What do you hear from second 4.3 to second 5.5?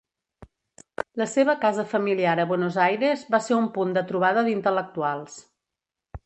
d'intel·lectuals.